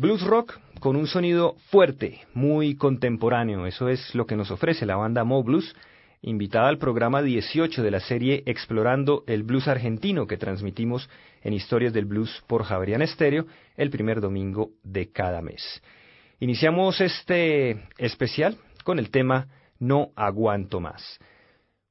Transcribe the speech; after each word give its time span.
Blues 0.00 0.22
rock 0.22 0.58
con 0.80 0.96
un 0.96 1.06
sonido 1.06 1.56
fuerte, 1.70 2.20
muy 2.32 2.74
contemporáneo. 2.74 3.66
Eso 3.66 3.90
es 3.90 4.14
lo 4.14 4.26
que 4.26 4.34
nos 4.34 4.50
ofrece 4.50 4.86
la 4.86 4.96
banda 4.96 5.24
Mo 5.24 5.42
Blues, 5.42 5.76
invitada 6.22 6.68
al 6.68 6.78
programa 6.78 7.22
18 7.22 7.82
de 7.82 7.90
la 7.90 8.00
serie 8.00 8.42
Explorando 8.46 9.24
el 9.26 9.42
Blues 9.42 9.68
Argentino 9.68 10.26
que 10.26 10.36
transmitimos 10.36 11.08
en 11.42 11.52
Historias 11.52 11.92
del 11.92 12.04
Blues 12.04 12.42
por 12.46 12.64
Javerian 12.64 13.02
Estéreo 13.02 13.46
el 13.76 13.90
primer 13.90 14.20
domingo 14.20 14.70
de 14.82 15.10
cada 15.10 15.40
mes. 15.40 15.82
Iniciamos 16.40 17.00
este 17.00 17.82
especial 17.98 18.56
con 18.84 18.98
el 18.98 19.10
tema 19.10 19.48
No 19.78 20.10
aguanto 20.16 20.80
más. 20.80 21.18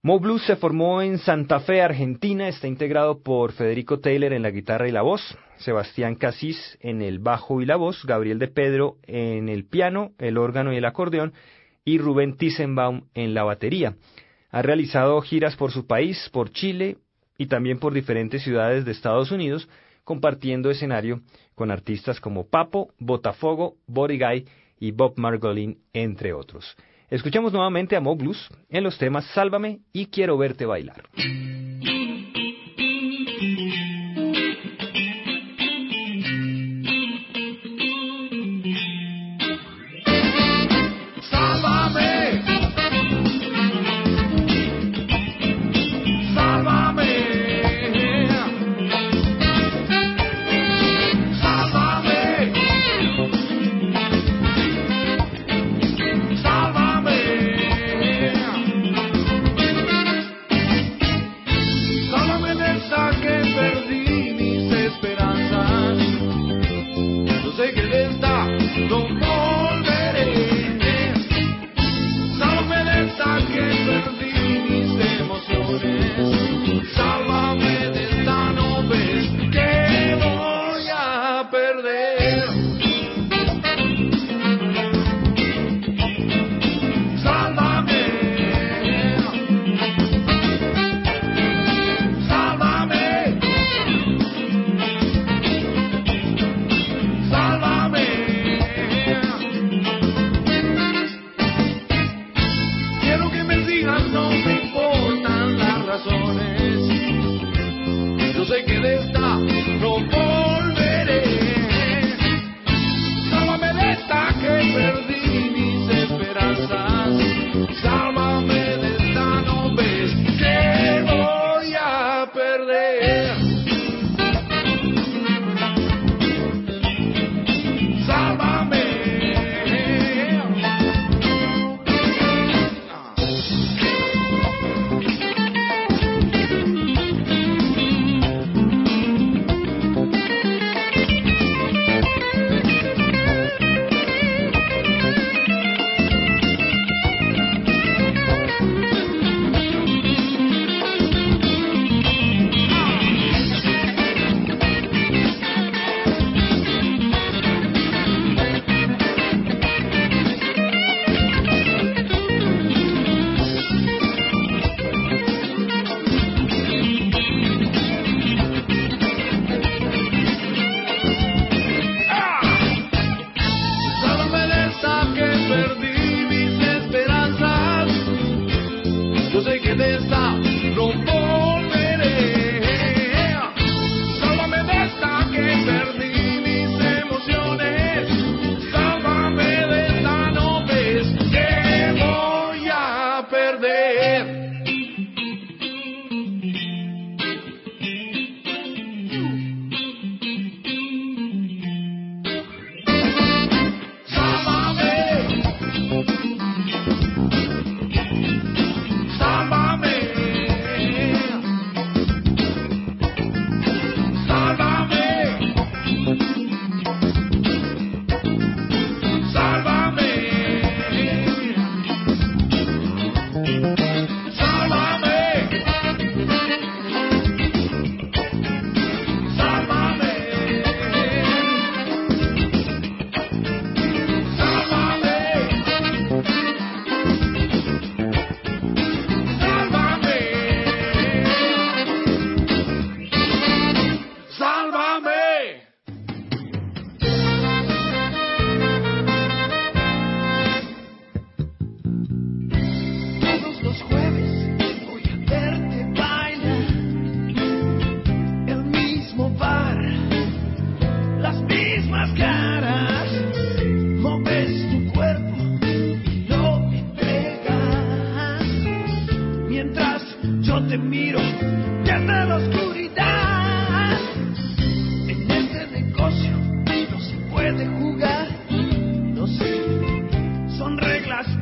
Mo 0.01 0.17
Blues 0.17 0.43
se 0.45 0.55
formó 0.55 1.01
en 1.01 1.17
Santa 1.17 1.59
Fe, 1.59 1.81
Argentina. 1.81 2.47
Está 2.47 2.67
integrado 2.67 3.21
por 3.21 3.51
Federico 3.51 3.99
Taylor 3.99 4.31
en 4.31 4.43
la 4.43 4.49
guitarra 4.49 4.87
y 4.87 4.93
la 4.93 5.01
voz, 5.01 5.37
Sebastián 5.57 6.15
Casís 6.15 6.77
en 6.79 7.01
el 7.01 7.19
bajo 7.19 7.61
y 7.61 7.65
la 7.65 7.75
voz, 7.75 8.05
Gabriel 8.05 8.39
de 8.39 8.47
Pedro 8.47 8.95
en 9.03 9.49
el 9.49 9.65
piano, 9.65 10.11
el 10.17 10.37
órgano 10.37 10.71
y 10.71 10.77
el 10.77 10.85
acordeón, 10.85 11.33
y 11.85 11.97
Rubén 11.97 12.37
Tissenbaum 12.37 13.07
en 13.13 13.33
la 13.33 13.43
batería. 13.43 13.95
Ha 14.51 14.61
realizado 14.61 15.21
giras 15.21 15.55
por 15.55 15.71
su 15.71 15.85
país, 15.85 16.29
por 16.31 16.51
Chile 16.51 16.97
y 17.37 17.47
también 17.47 17.79
por 17.79 17.93
diferentes 17.93 18.43
ciudades 18.43 18.85
de 18.85 18.91
Estados 18.91 19.31
Unidos, 19.31 19.69
compartiendo 20.03 20.71
escenario 20.71 21.21
con 21.55 21.71
artistas 21.71 22.19
como 22.19 22.47
Papo, 22.47 22.93
Botafogo, 22.97 23.75
Body 23.87 24.17
Guy 24.17 24.45
y 24.79 24.91
Bob 24.91 25.13
Margolin, 25.17 25.77
entre 25.93 26.33
otros. 26.33 26.75
Escuchamos 27.09 27.53
nuevamente 27.53 27.95
a 27.95 28.01
Mo 28.01 28.15
Blues 28.15 28.49
en 28.69 28.83
los 28.83 28.97
temas 28.97 29.25
Sálvame 29.33 29.79
y 29.93 30.07
Quiero 30.07 30.37
verte 30.37 30.65
bailar. 30.65 31.03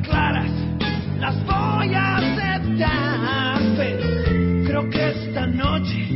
claras 0.02 0.50
las 1.18 1.34
voy 1.46 1.94
a 1.94 2.16
aceptar, 2.16 3.60
pero 3.76 4.64
creo 4.64 4.90
que 4.90 5.10
esta 5.10 5.46
noche 5.46 6.08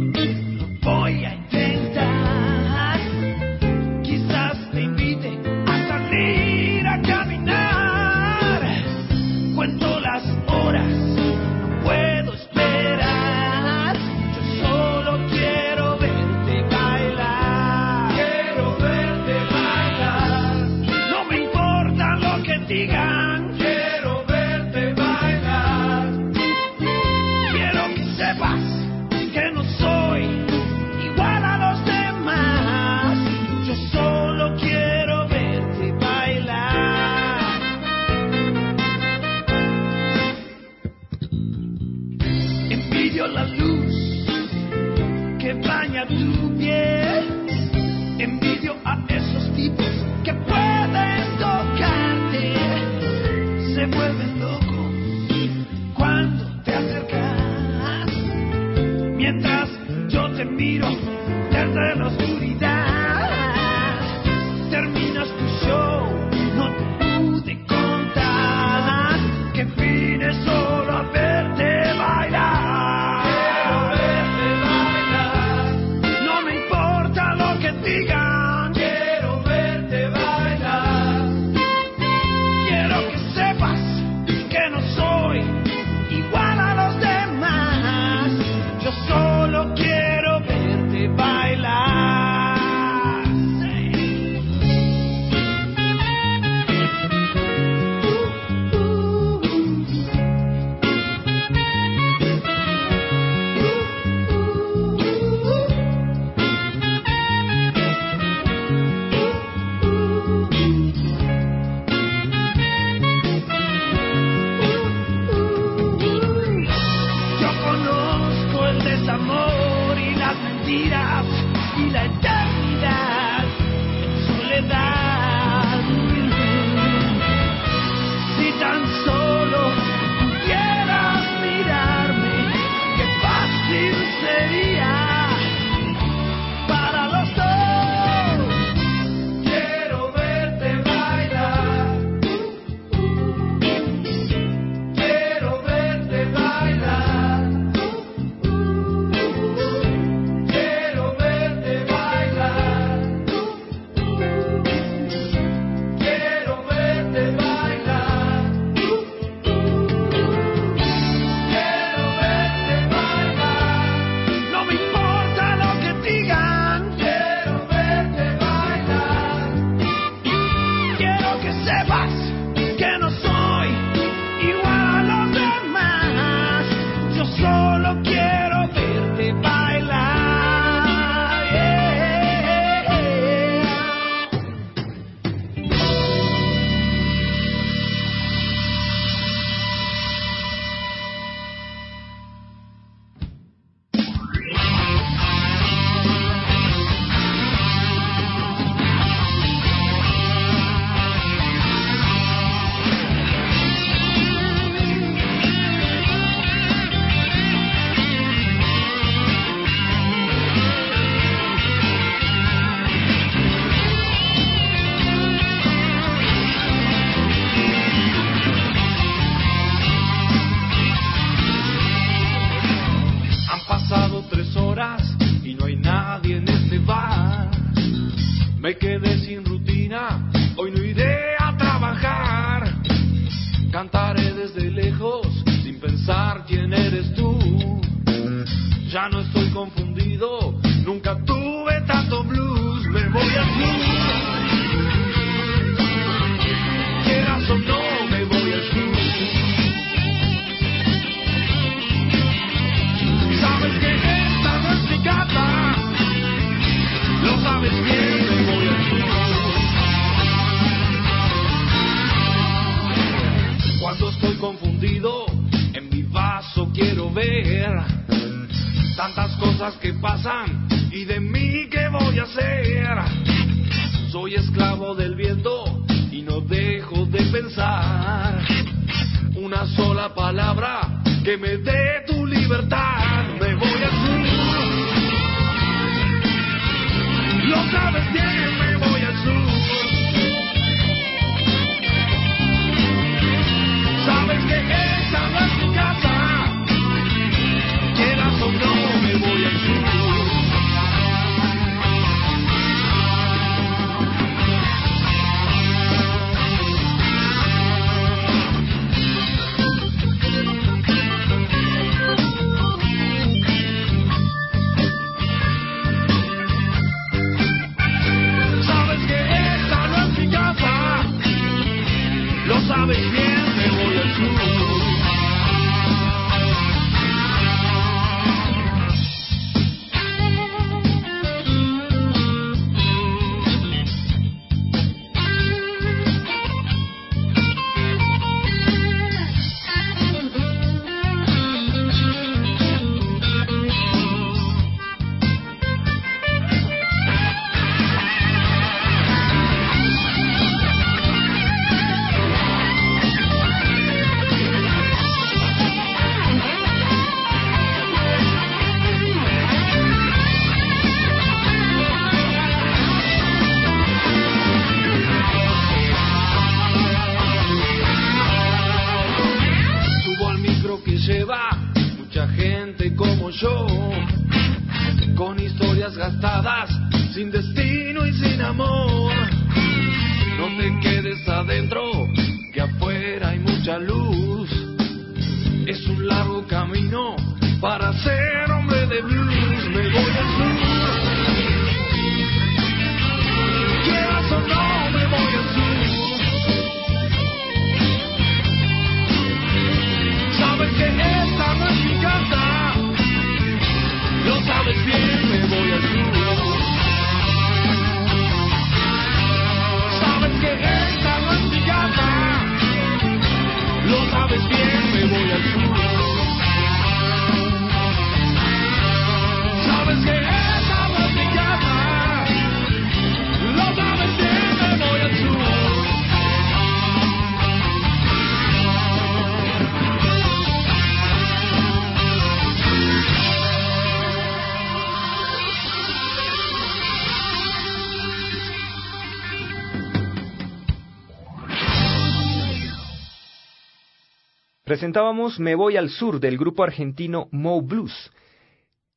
Presentábamos 444.82 445.38
Me 445.38 445.54
Voy 445.54 445.76
al 445.76 445.90
Sur 445.90 446.18
del 446.18 446.36
grupo 446.36 446.64
argentino 446.64 447.28
Mo 447.30 447.62
Blues. 447.62 448.10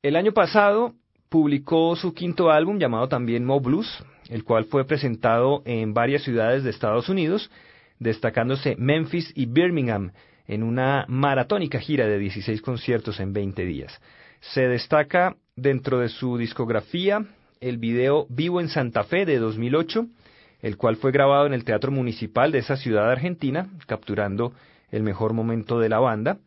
El 0.02 0.16
año 0.16 0.32
pasado 0.32 0.96
publicó 1.30 1.96
su 1.96 2.12
quinto 2.12 2.50
álbum 2.50 2.80
llamado 2.80 3.08
también 3.08 3.46
Mo 3.46 3.60
Blues, 3.60 4.04
el 4.30 4.44
cual 4.44 4.66
fue 4.66 4.86
presentado 4.86 5.62
en 5.64 5.94
varias 5.94 6.24
ciudades 6.24 6.64
de 6.64 6.72
Estados 6.72 7.08
Unidos, 7.08 7.52
destacándose 8.00 8.76
Memphis 8.80 9.32
y 9.36 9.46
Birmingham 9.46 10.12
en 10.48 10.64
una 10.64 11.06
maratónica 11.08 11.80
gira 11.80 12.08
de 12.08 12.18
16 12.18 12.64
conciertos 12.64 13.20
en 13.20 13.32
20 13.32 13.64
días. 13.64 14.02
Se 14.40 14.68
destaca 14.68 15.36
dentro 15.56 16.00
de 16.00 16.10
su 16.10 16.40
discografía 16.40 17.24
el 17.62 17.78
video 17.78 18.26
Vivo 18.30 18.60
en 18.60 18.70
Santa 18.70 19.04
Fe 19.04 19.28
de 19.28 19.38
2008, 19.38 20.08
el 20.64 20.78
cual 20.78 20.96
fue 20.96 21.12
grabado 21.12 21.46
en 21.46 21.54
el 21.54 21.64
Teatro 21.64 21.92
Municipal 21.92 22.52
de 22.52 22.58
esa 22.58 22.76
ciudad 22.76 23.12
argentina, 23.12 23.70
capturando 23.86 24.52
el 24.92 25.04
mejor 25.04 25.34
momento 25.34 25.80
de 25.80 25.90
la 25.90 26.00
banda. 26.00 26.38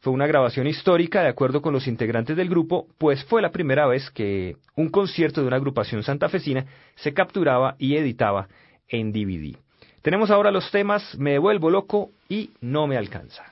Fue 0.00 0.12
una 0.12 0.28
grabación 0.28 0.68
histórica, 0.68 1.22
de 1.22 1.28
acuerdo 1.28 1.60
con 1.60 1.72
los 1.72 1.88
integrantes 1.88 2.36
del 2.36 2.48
grupo, 2.48 2.86
pues 2.98 3.24
fue 3.24 3.42
la 3.42 3.50
primera 3.50 3.86
vez 3.86 4.10
que 4.10 4.56
un 4.76 4.90
concierto 4.90 5.40
de 5.40 5.48
una 5.48 5.56
agrupación 5.56 6.04
santafesina 6.04 6.66
se 6.94 7.12
capturaba 7.12 7.74
y 7.78 7.96
editaba 7.96 8.46
en 8.88 9.12
DVD. 9.12 9.56
Tenemos 10.02 10.30
ahora 10.30 10.50
los 10.50 10.70
temas 10.70 11.16
Me 11.18 11.38
vuelvo 11.38 11.70
loco 11.70 12.10
y 12.28 12.50
No 12.60 12.86
me 12.86 12.96
alcanza. 12.96 13.44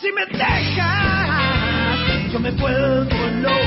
Si 0.00 0.12
me 0.12 0.26
dejas, 0.26 2.32
yo 2.32 2.40
me 2.40 2.50
vuelvo 2.50 3.10
loco. 3.40 3.65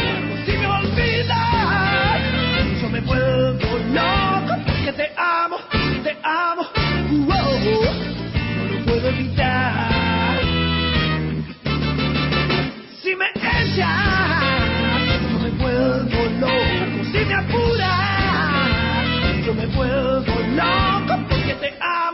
Loco. 20.60 21.14
Porque 21.30 21.54
te 21.56 21.70
amo, 21.80 22.09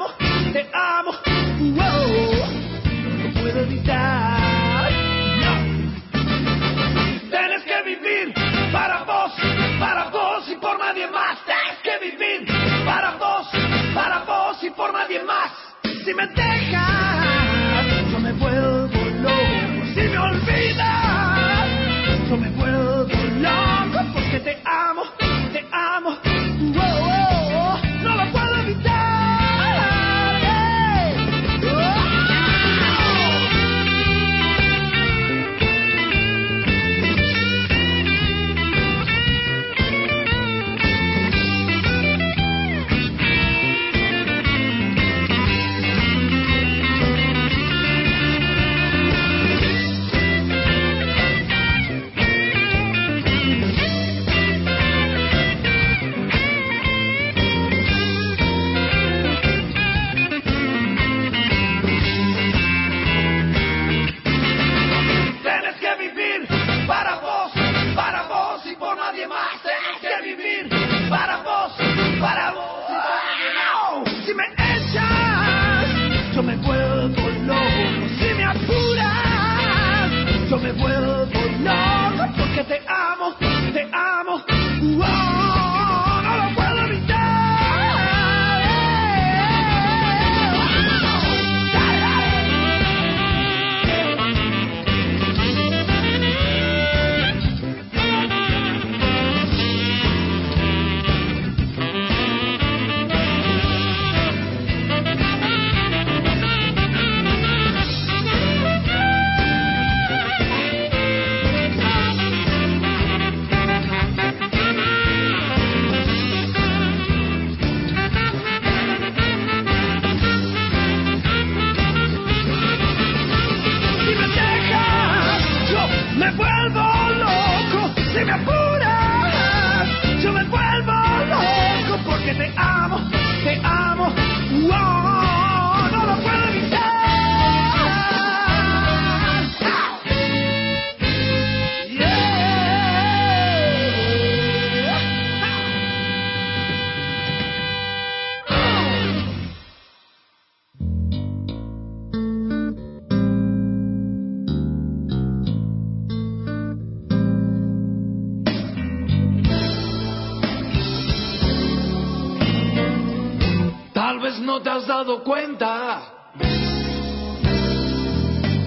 cuenta 165.23 166.01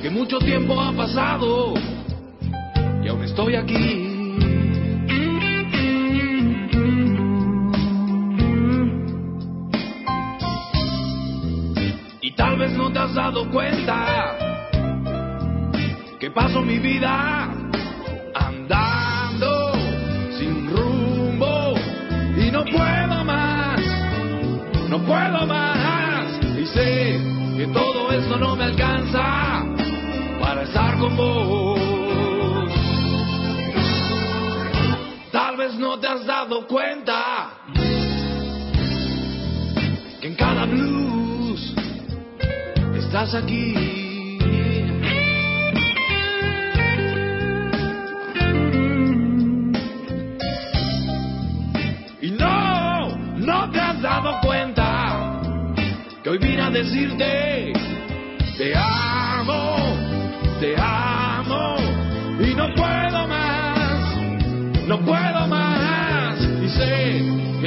que 0.00 0.08
mucho 0.10 0.38
tiempo 0.38 0.80
ha 0.80 0.92
pasado 0.92 1.74
y 3.02 3.08
aún 3.08 3.24
estoy 3.24 3.56
aquí. 3.56 4.04
Y 12.20 12.30
tal 12.36 12.56
vez 12.56 12.72
no 12.72 12.92
te 12.92 12.98
has 13.00 13.14
dado 13.14 13.50
cuenta 13.50 14.36
que 16.20 16.30
paso 16.30 16.62
mi 16.62 16.78
vida 16.78 17.57
eso 28.12 28.38
no 28.38 28.56
me 28.56 28.64
alcanza 28.64 29.64
para 30.40 30.62
estar 30.62 30.98
con 30.98 31.16
vos. 31.16 31.78
Tal 35.30 35.56
vez 35.56 35.74
no 35.74 35.98
te 35.98 36.06
has 36.06 36.24
dado 36.24 36.66
cuenta 36.66 37.50
que 40.20 40.26
en 40.26 40.34
cada 40.34 40.64
blues 40.64 41.74
estás 42.96 43.34
aquí. 43.34 43.74
Y 52.20 52.30
no, 52.32 53.16
no 53.36 53.70
te 53.70 53.80
has 53.80 54.02
dado 54.02 54.40
cuenta 54.40 55.40
que 56.22 56.30
hoy 56.30 56.38
vine 56.38 56.62
a 56.62 56.70
decirte, 56.70 57.37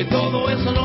que 0.02 0.06
todo 0.06 0.50
eso 0.50 0.81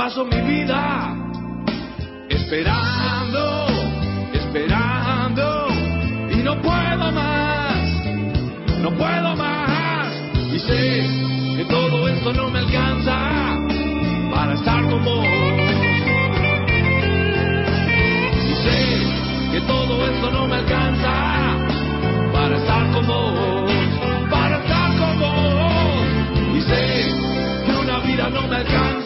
paso 0.00 0.24
mi 0.24 0.40
vida 0.40 1.14
esperando, 2.30 3.66
esperando 4.32 5.68
y 6.30 6.36
no 6.36 6.58
puedo 6.62 7.12
más 7.12 7.84
no 8.80 8.90
puedo 8.92 9.36
más 9.36 10.08
y 10.54 10.58
sé 10.58 11.06
que 11.58 11.64
todo 11.66 12.08
esto 12.08 12.32
no 12.32 12.48
me 12.48 12.60
alcanza 12.60 13.18
para 14.34 14.54
estar 14.54 14.88
con 14.88 15.04
vos. 15.04 15.26
Y 18.50 18.54
sé 18.64 18.80
que 19.52 19.60
todo 19.66 20.08
esto 20.08 20.30
no 20.30 20.46
me 20.46 20.56
alcanza 20.56 21.12
para 22.32 22.56
estar 22.56 22.90
con 22.92 23.06
vos, 23.06 23.70
para 24.30 24.56
estar 24.62 24.98
con 24.98 25.20
vos. 25.20 26.56
Y 26.56 26.60
sé 26.62 26.84
que 27.66 27.72
una 27.76 27.98
vida 27.98 28.30
no 28.30 28.48
me 28.48 28.56
alcanza. 28.56 28.99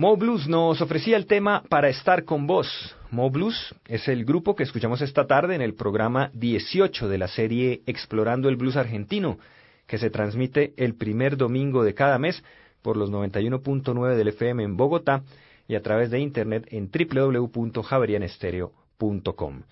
Mo 0.00 0.16
Blues 0.16 0.48
nos 0.48 0.80
ofrecía 0.80 1.18
el 1.18 1.26
tema 1.26 1.62
Para 1.68 1.90
estar 1.90 2.24
con 2.24 2.46
vos. 2.46 2.96
Mo 3.10 3.28
Blues 3.28 3.74
es 3.86 4.08
el 4.08 4.24
grupo 4.24 4.56
que 4.56 4.62
escuchamos 4.62 5.02
esta 5.02 5.26
tarde 5.26 5.54
en 5.54 5.60
el 5.60 5.74
programa 5.74 6.30
18 6.32 7.06
de 7.06 7.18
la 7.18 7.28
serie 7.28 7.82
Explorando 7.84 8.48
el 8.48 8.56
Blues 8.56 8.76
Argentino, 8.76 9.38
que 9.86 9.98
se 9.98 10.08
transmite 10.08 10.72
el 10.78 10.94
primer 10.94 11.36
domingo 11.36 11.84
de 11.84 11.92
cada 11.92 12.18
mes 12.18 12.42
por 12.80 12.96
los 12.96 13.10
91.9 13.10 14.16
del 14.16 14.28
FM 14.28 14.64
en 14.64 14.78
Bogotá 14.78 15.22
y 15.68 15.74
a 15.74 15.82
través 15.82 16.10
de 16.10 16.18
internet 16.18 16.66
en 16.70 16.90
www.javerianestereo.com. 16.90 19.62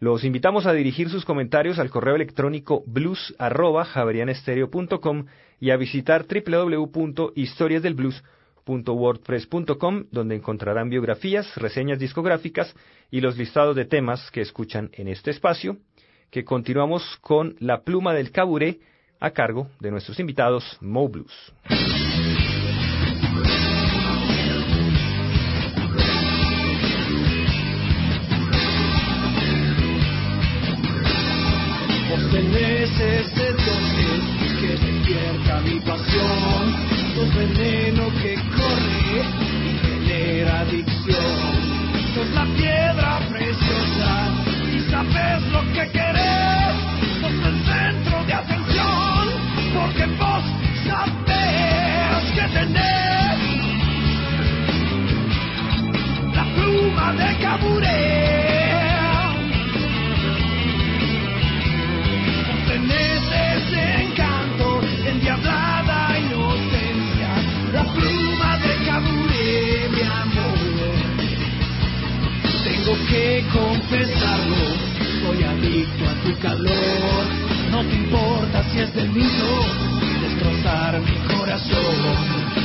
Los 0.00 0.24
invitamos 0.24 0.66
a 0.66 0.72
dirigir 0.72 1.10
sus 1.10 1.24
comentarios 1.24 1.78
al 1.78 1.90
correo 1.90 2.16
electrónico 2.16 2.82
blues@javerianestereo.com 2.86 5.26
y 5.60 5.70
a 5.70 5.76
visitar 5.76 6.26
www.historiasdelblues.wordpress.com 8.66 10.04
donde 10.10 10.34
encontrarán 10.34 10.90
biografías, 10.90 11.54
reseñas 11.56 11.98
discográficas 11.98 12.74
y 13.10 13.20
los 13.20 13.36
listados 13.36 13.76
de 13.76 13.84
temas 13.84 14.30
que 14.30 14.40
escuchan 14.40 14.90
en 14.92 15.08
este 15.08 15.30
espacio, 15.30 15.78
que 16.30 16.44
continuamos 16.44 17.16
con 17.20 17.56
La 17.60 17.82
pluma 17.82 18.12
del 18.12 18.32
caburé 18.32 18.80
a 19.20 19.30
cargo 19.30 19.68
de 19.80 19.90
nuestros 19.90 20.18
invitados 20.20 20.76
Mo 20.80 21.08
Blues. 21.08 21.52
La 56.34 56.44
pluma 56.54 57.12
de 57.12 57.38
caburé. 57.38 58.02
Tenés 62.66 63.22
ese 63.52 64.02
encanto, 64.04 64.80
endiablada 65.06 66.18
inocencia, 66.18 67.30
la 67.72 67.84
pluma 67.94 68.58
de 68.58 68.74
caburé, 68.86 69.88
mi 69.94 70.02
amor. 70.02 70.96
Tengo 72.64 72.94
que 73.10 73.44
confesarlo, 73.52 74.64
soy 75.22 75.44
adicto 75.44 76.04
a 76.08 76.14
tu 76.24 76.38
calor. 76.40 77.24
No 77.70 77.84
te 77.84 77.94
importa 77.94 78.64
si 78.70 78.80
es 78.80 78.94
del 78.94 79.10
mismo, 79.10 80.05
destrozar 80.36 81.00
mi 81.00 81.18
corazón. 81.34 82.55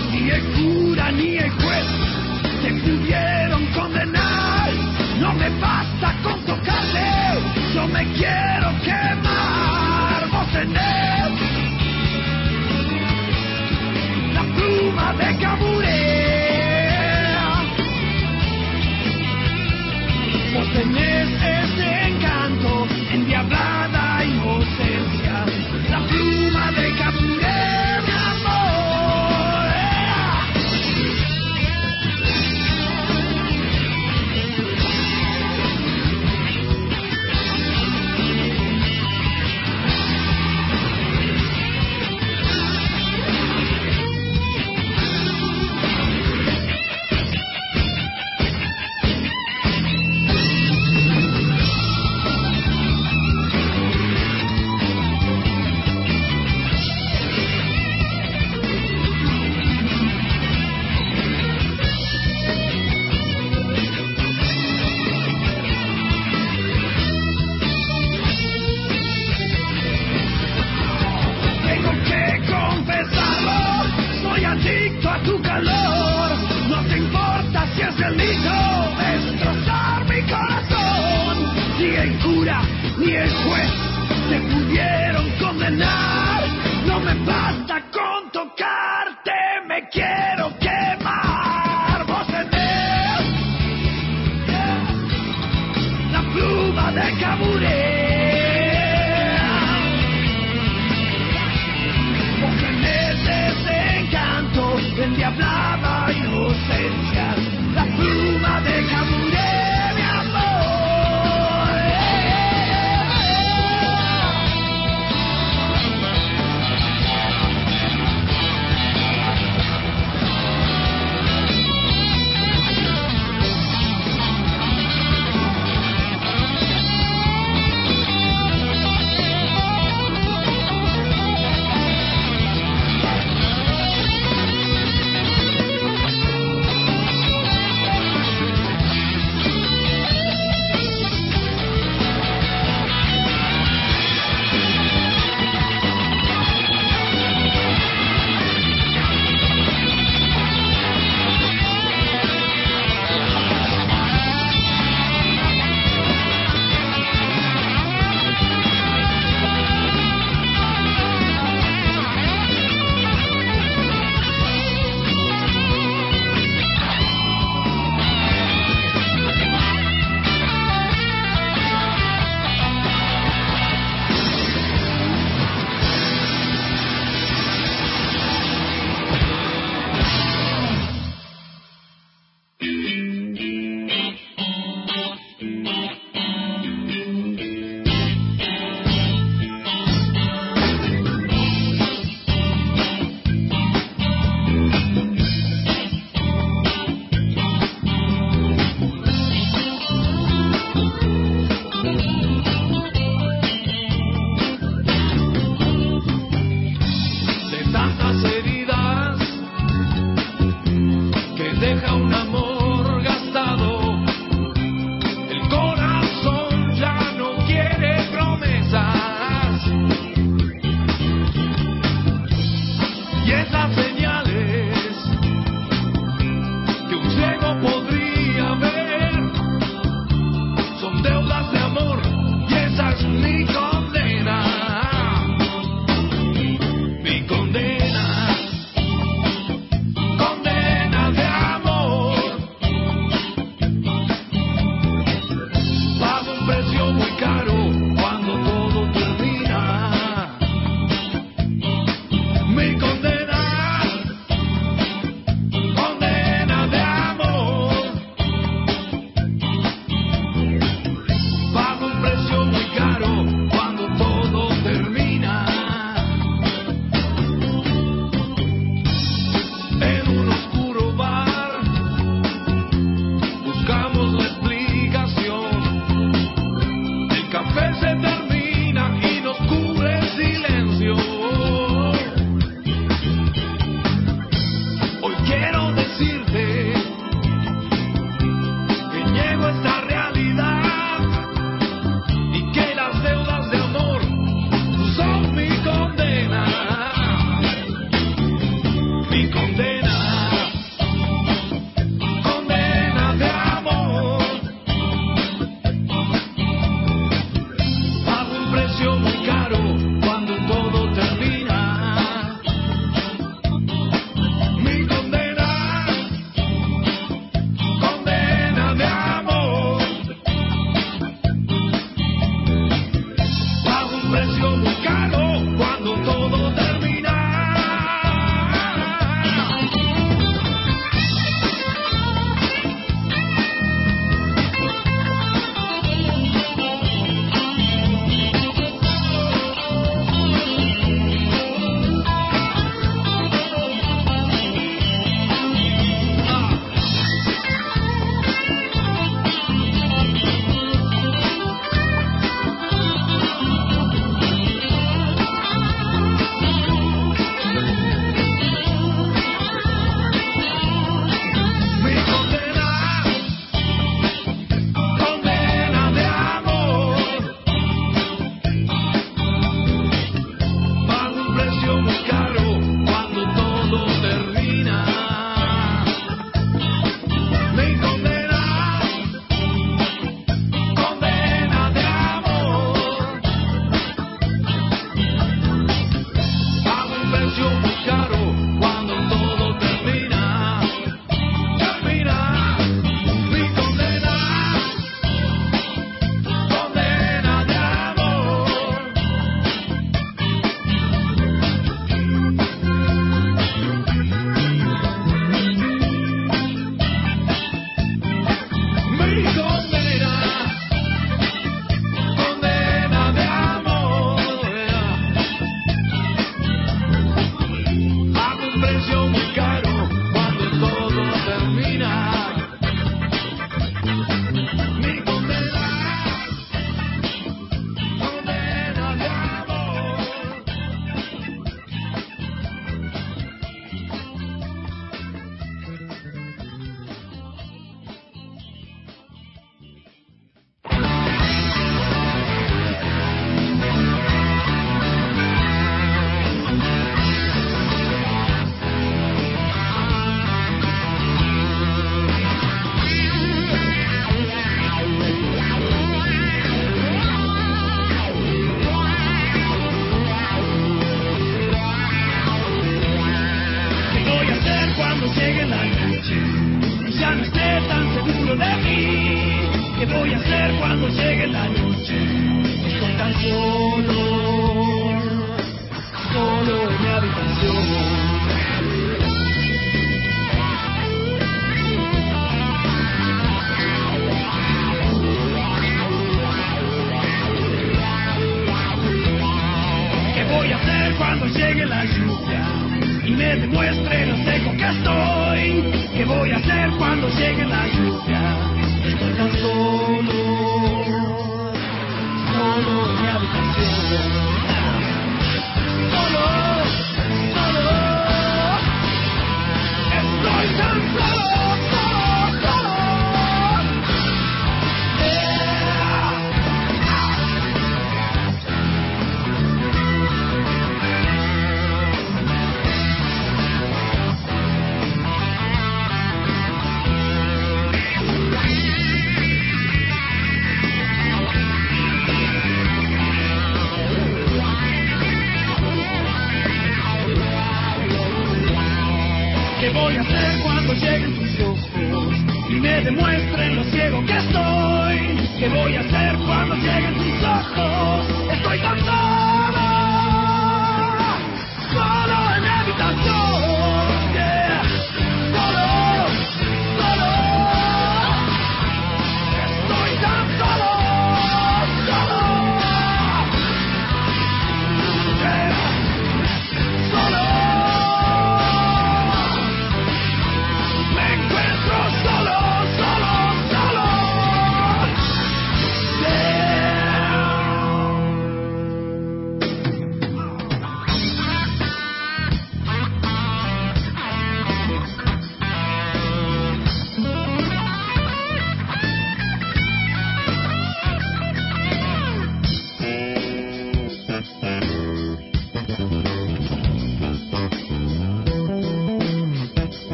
cuando 540.71 540.85
lleguen 540.85 541.15
tus 541.15 541.39
ojos 541.41 542.15
y 542.49 542.53
me 542.53 542.81
demuestren 542.81 543.55
lo 543.57 543.63
ciego 543.65 544.05
que 544.05 544.17
estoy. 544.17 545.29
¿Qué 545.37 545.49
voy 545.49 545.75
a 545.75 545.81
hacer 545.81 546.17
cuando 546.25 546.55
lleguen 546.55 546.93
tus 546.93 547.23
ojos? 547.23 547.40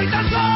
soy 0.00 0.10
tan 0.10 0.30
solo. 0.30 0.49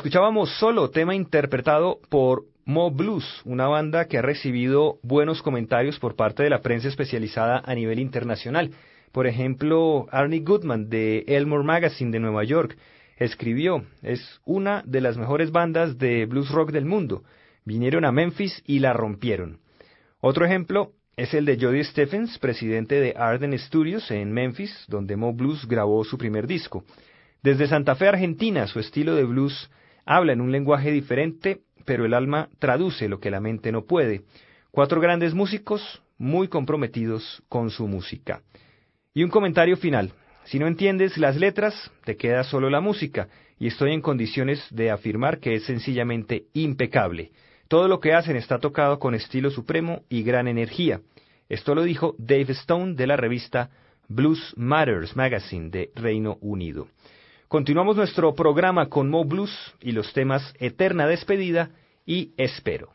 Escuchábamos 0.00 0.48
solo 0.58 0.88
tema 0.88 1.14
interpretado 1.14 1.98
por 2.08 2.44
Mo 2.64 2.90
Blues, 2.90 3.42
una 3.44 3.66
banda 3.66 4.06
que 4.06 4.16
ha 4.16 4.22
recibido 4.22 4.98
buenos 5.02 5.42
comentarios 5.42 5.98
por 5.98 6.16
parte 6.16 6.42
de 6.42 6.48
la 6.48 6.62
prensa 6.62 6.88
especializada 6.88 7.60
a 7.62 7.74
nivel 7.74 7.98
internacional. 7.98 8.70
Por 9.12 9.26
ejemplo, 9.26 10.06
Arnie 10.10 10.40
Goodman 10.40 10.88
de 10.88 11.24
Elmore 11.28 11.64
Magazine 11.64 12.12
de 12.12 12.18
Nueva 12.18 12.44
York 12.44 12.78
escribió, 13.18 13.84
es 14.00 14.40
una 14.46 14.82
de 14.86 15.02
las 15.02 15.18
mejores 15.18 15.50
bandas 15.50 15.98
de 15.98 16.24
blues 16.24 16.50
rock 16.50 16.70
del 16.72 16.86
mundo. 16.86 17.22
Vinieron 17.66 18.06
a 18.06 18.10
Memphis 18.10 18.62
y 18.66 18.78
la 18.78 18.94
rompieron. 18.94 19.58
Otro 20.22 20.46
ejemplo 20.46 20.92
es 21.18 21.34
el 21.34 21.44
de 21.44 21.58
Jody 21.60 21.84
Stephens, 21.84 22.38
presidente 22.38 22.94
de 23.02 23.12
Arden 23.18 23.58
Studios 23.58 24.10
en 24.10 24.32
Memphis, 24.32 24.86
donde 24.88 25.16
Mo 25.16 25.34
Blues 25.34 25.68
grabó 25.68 26.02
su 26.04 26.16
primer 26.16 26.46
disco. 26.46 26.84
Desde 27.42 27.66
Santa 27.66 27.96
Fe, 27.96 28.08
Argentina, 28.08 28.66
su 28.66 28.80
estilo 28.80 29.14
de 29.14 29.24
blues 29.24 29.70
habla 30.04 30.32
en 30.32 30.40
un 30.40 30.52
lenguaje 30.52 30.90
diferente, 30.90 31.60
pero 31.84 32.04
el 32.04 32.14
alma 32.14 32.48
traduce 32.58 33.08
lo 33.08 33.20
que 33.20 33.30
la 33.30 33.40
mente 33.40 33.72
no 33.72 33.84
puede. 33.84 34.22
Cuatro 34.70 35.00
grandes 35.00 35.34
músicos 35.34 36.02
muy 36.18 36.48
comprometidos 36.48 37.42
con 37.48 37.70
su 37.70 37.88
música. 37.88 38.42
Y 39.14 39.24
un 39.24 39.30
comentario 39.30 39.76
final. 39.76 40.12
Si 40.44 40.58
no 40.58 40.66
entiendes 40.66 41.18
las 41.18 41.36
letras, 41.36 41.90
te 42.04 42.16
queda 42.16 42.44
solo 42.44 42.70
la 42.70 42.80
música, 42.80 43.28
y 43.58 43.66
estoy 43.66 43.92
en 43.92 44.00
condiciones 44.00 44.64
de 44.70 44.90
afirmar 44.90 45.38
que 45.38 45.54
es 45.54 45.64
sencillamente 45.64 46.44
impecable. 46.54 47.32
Todo 47.68 47.88
lo 47.88 48.00
que 48.00 48.14
hacen 48.14 48.36
está 48.36 48.58
tocado 48.58 48.98
con 48.98 49.14
estilo 49.14 49.50
supremo 49.50 50.02
y 50.08 50.22
gran 50.22 50.48
energía. 50.48 51.00
Esto 51.48 51.74
lo 51.74 51.82
dijo 51.82 52.14
Dave 52.18 52.52
Stone 52.52 52.94
de 52.94 53.06
la 53.06 53.16
revista 53.16 53.70
Blues 54.08 54.54
Matters 54.56 55.14
Magazine 55.14 55.70
de 55.70 55.90
Reino 55.94 56.38
Unido. 56.40 56.88
Continuamos 57.50 57.96
nuestro 57.96 58.32
programa 58.32 58.88
con 58.88 59.10
Mo 59.10 59.24
Blues 59.24 59.50
y 59.80 59.90
los 59.90 60.12
temas 60.12 60.54
Eterna 60.60 61.08
Despedida 61.08 61.70
y 62.06 62.32
Espero. 62.36 62.90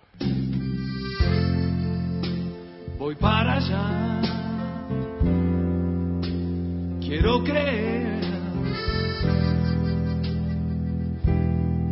Voy 2.97 3.15
para 3.15 3.55
allá. 3.55 4.21
Quiero 7.01 7.43
creer 7.43 8.21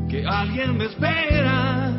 que 0.09 0.25
alguien 0.25 0.77
me 0.77 0.85
espera. 0.85 1.91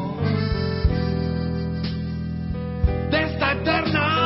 eterna 3.69 4.18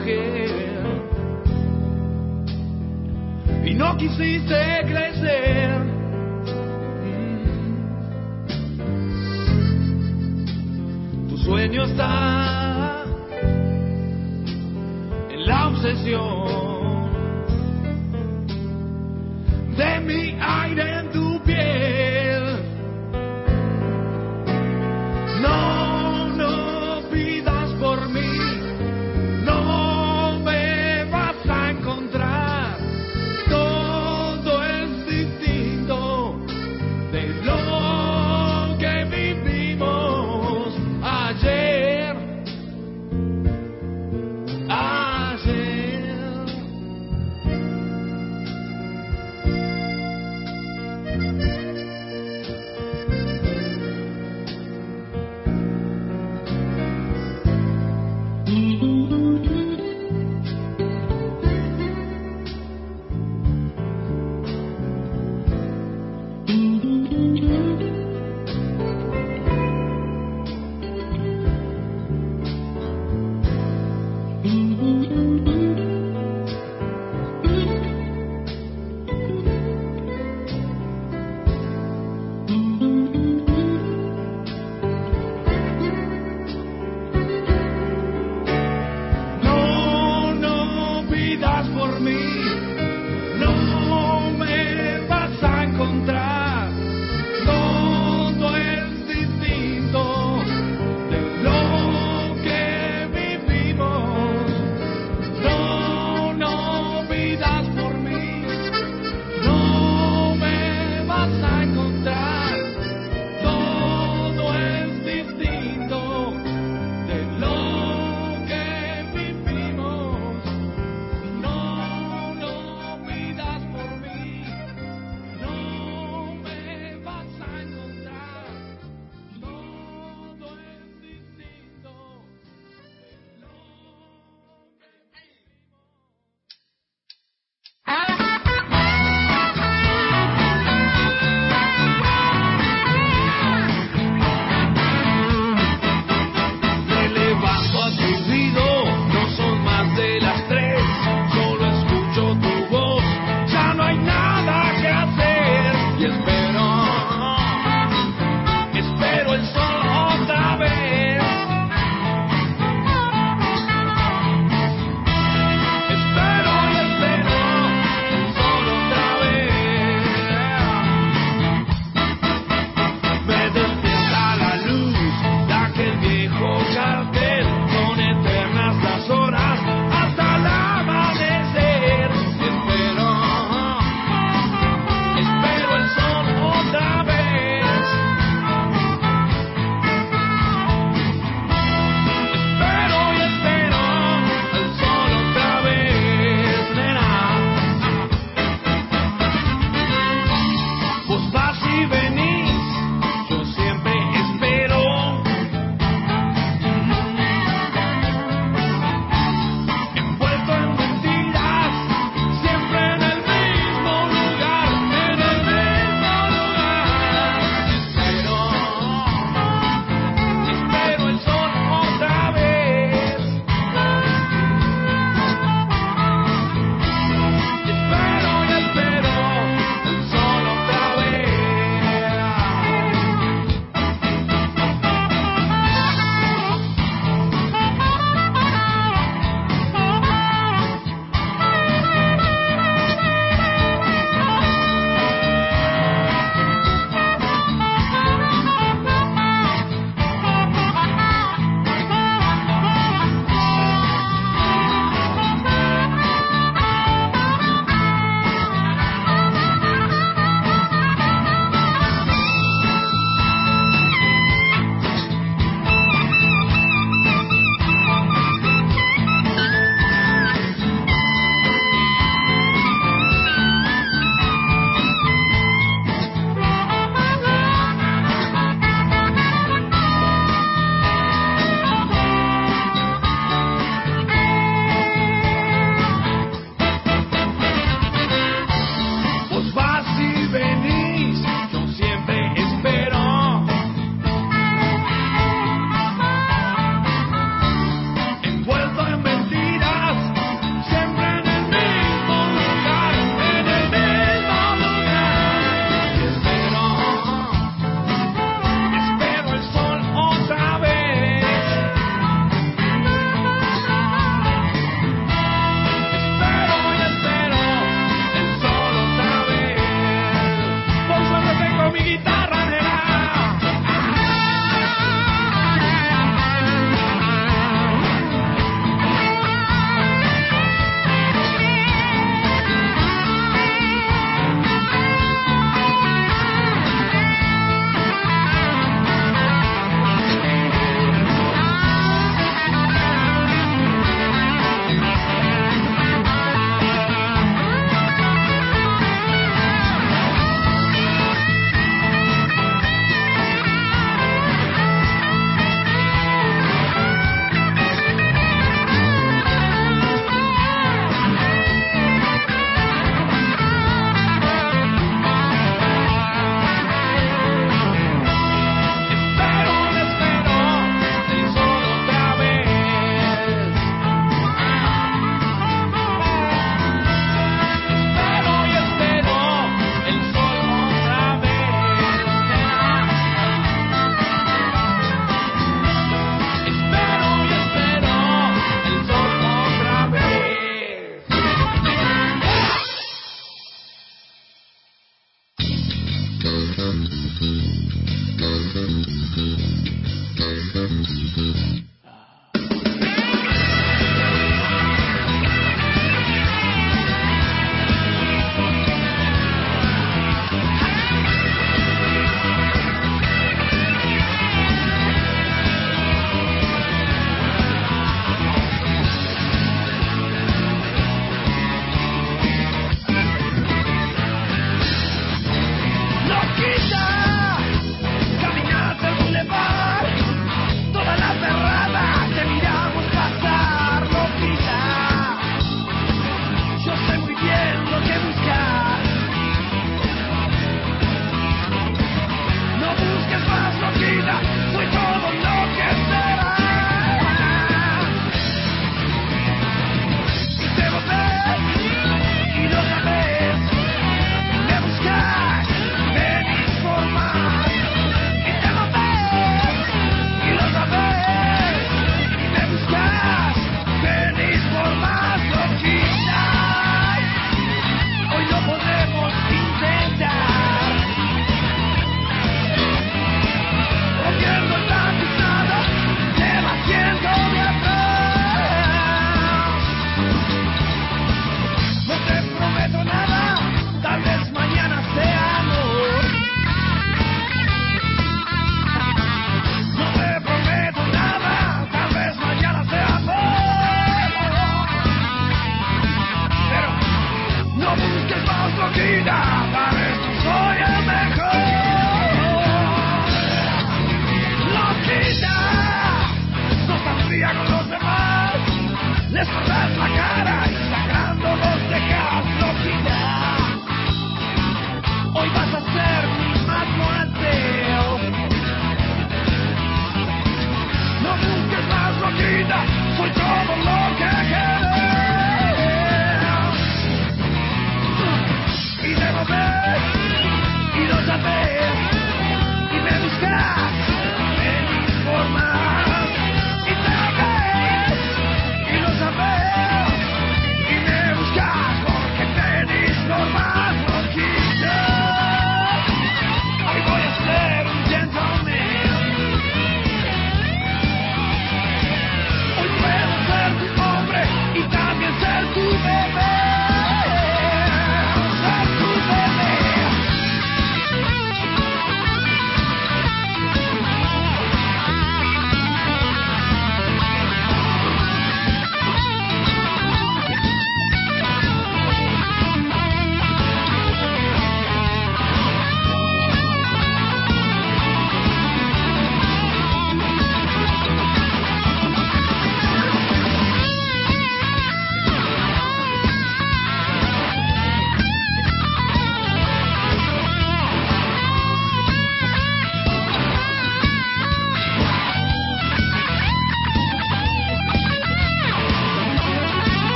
mujer. 0.00 0.50
Y 3.64 3.74
no 3.74 3.96
quisiste 3.96 4.82
crecer. 4.86 5.70
Tu 11.28 11.38
sueño 11.38 11.84
está 11.84 13.04
en 15.30 15.46
la 15.46 15.68
obsesión 15.68 17.10
de 19.76 20.00
mi 20.00 20.36
aire 20.40 20.99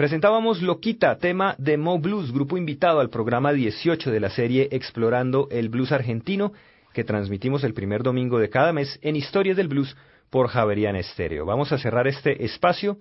Presentábamos 0.00 0.62
Loquita, 0.62 1.18
tema 1.18 1.54
de 1.58 1.76
Mo 1.76 1.98
Blues, 1.98 2.32
grupo 2.32 2.56
invitado 2.56 3.00
al 3.00 3.10
programa 3.10 3.52
18 3.52 4.10
de 4.10 4.18
la 4.18 4.30
serie 4.30 4.66
Explorando 4.72 5.46
el 5.50 5.68
Blues 5.68 5.92
Argentino, 5.92 6.54
que 6.94 7.04
transmitimos 7.04 7.64
el 7.64 7.74
primer 7.74 8.02
domingo 8.02 8.38
de 8.38 8.48
cada 8.48 8.72
mes 8.72 8.98
en 9.02 9.14
Historias 9.14 9.58
del 9.58 9.68
Blues 9.68 9.94
por 10.30 10.48
Javerian 10.48 10.96
Estéreo. 10.96 11.44
Vamos 11.44 11.70
a 11.72 11.76
cerrar 11.76 12.06
este 12.08 12.46
espacio 12.46 12.96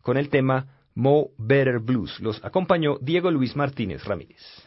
con 0.00 0.16
el 0.16 0.28
tema 0.28 0.68
Mo 0.94 1.30
Better 1.38 1.80
Blues. 1.80 2.20
Los 2.20 2.38
acompañó 2.44 2.98
Diego 3.00 3.32
Luis 3.32 3.56
Martínez 3.56 4.04
Ramírez. 4.04 4.63